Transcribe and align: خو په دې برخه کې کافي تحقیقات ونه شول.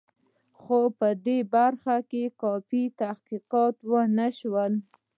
خو 0.59 0.79
په 0.99 1.09
دې 1.25 1.37
برخه 1.55 1.95
کې 2.09 2.23
کافي 2.41 2.83
تحقیقات 3.01 3.75
ونه 3.91 4.27
شول. 4.39 4.73